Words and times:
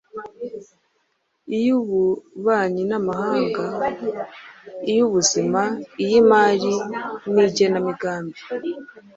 iy’Ububanyi 1.55 2.83
n’Amahanga, 2.89 3.63
iy’Ubuzima, 4.89 5.61
iy’Imari 6.03 6.73
n’Igenamigambi, 7.33 8.39